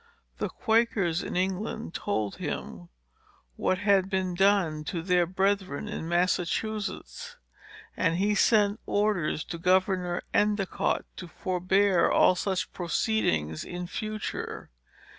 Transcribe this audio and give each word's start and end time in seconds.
The 0.39 0.49
Quakers 0.49 1.21
in 1.21 1.35
England 1.35 1.93
told 1.93 2.37
him 2.37 2.89
what 3.55 3.77
had 3.77 4.09
been 4.09 4.33
done 4.33 4.83
to 4.85 5.03
their 5.03 5.27
brethren 5.27 5.87
in 5.87 6.07
Massachusetts; 6.09 7.37
and 7.95 8.15
he 8.15 8.33
sent 8.33 8.79
orders 8.87 9.43
to 9.43 9.59
Governor 9.59 10.23
Endicott 10.33 11.05
to 11.17 11.27
forbear 11.27 12.09
all 12.09 12.33
such 12.33 12.73
proceedings 12.73 13.63
in 13.63 13.85
future. 13.85 14.71